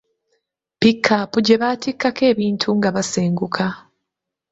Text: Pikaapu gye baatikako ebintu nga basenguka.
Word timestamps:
Pikaapu 0.79 1.37
gye 1.45 1.55
baatikako 1.61 2.21
ebintu 2.31 2.67
nga 2.77 2.89
basenguka. 2.95 3.65